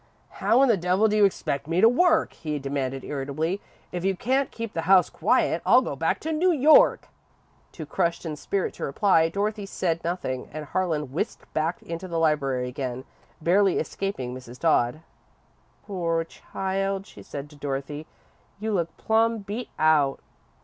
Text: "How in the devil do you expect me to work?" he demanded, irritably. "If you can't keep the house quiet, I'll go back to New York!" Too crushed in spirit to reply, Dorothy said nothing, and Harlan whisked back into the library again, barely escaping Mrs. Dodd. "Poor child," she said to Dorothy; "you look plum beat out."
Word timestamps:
"How 0.41 0.63
in 0.63 0.67
the 0.67 0.77
devil 0.77 1.07
do 1.07 1.15
you 1.15 1.25
expect 1.25 1.67
me 1.67 1.79
to 1.79 1.87
work?" 1.87 2.33
he 2.33 2.57
demanded, 2.57 3.03
irritably. 3.03 3.61
"If 3.91 4.03
you 4.03 4.15
can't 4.15 4.49
keep 4.49 4.73
the 4.73 4.81
house 4.89 5.11
quiet, 5.11 5.61
I'll 5.63 5.83
go 5.83 5.95
back 5.95 6.19
to 6.21 6.31
New 6.31 6.51
York!" 6.51 7.09
Too 7.71 7.85
crushed 7.85 8.25
in 8.25 8.35
spirit 8.35 8.73
to 8.73 8.83
reply, 8.83 9.29
Dorothy 9.29 9.67
said 9.67 10.03
nothing, 10.03 10.49
and 10.51 10.65
Harlan 10.65 11.11
whisked 11.13 11.53
back 11.53 11.83
into 11.83 12.07
the 12.07 12.17
library 12.17 12.67
again, 12.67 13.03
barely 13.43 13.77
escaping 13.77 14.33
Mrs. 14.33 14.57
Dodd. 14.59 15.01
"Poor 15.85 16.23
child," 16.23 17.05
she 17.05 17.21
said 17.21 17.47
to 17.51 17.55
Dorothy; 17.55 18.07
"you 18.59 18.71
look 18.73 18.97
plum 18.97 19.37
beat 19.45 19.69
out." 19.77 20.19